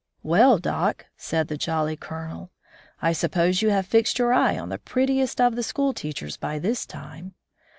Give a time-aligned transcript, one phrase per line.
[0.25, 2.49] "WeU, doc," said the jolly Colonel,
[3.03, 6.37] "I sup pose you have fixed your eye on the prettiest of the school teachers
[6.37, 7.35] by this time